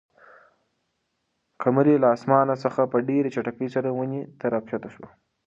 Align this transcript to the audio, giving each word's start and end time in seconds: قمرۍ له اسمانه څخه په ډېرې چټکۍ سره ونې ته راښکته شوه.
قمرۍ 1.61 1.95
له 2.03 2.07
اسمانه 2.15 2.55
څخه 2.63 2.81
په 2.91 2.97
ډېرې 3.07 3.29
چټکۍ 3.35 3.69
سره 3.75 3.87
ونې 3.97 4.21
ته 4.39 4.45
راښکته 4.53 4.89
شوه. 4.95 5.09